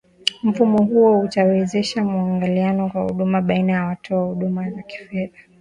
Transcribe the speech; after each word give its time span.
mfumo 0.43 0.83
huo 0.85 1.19
utawezesha 1.19 2.03
muingiliano 2.03 2.91
wa 2.93 3.03
huduma 3.03 3.41
baina 3.41 3.73
ya 3.73 3.85
watoa 3.85 4.25
huduma 4.25 4.69
za 4.71 4.81
kifedha 4.83 5.37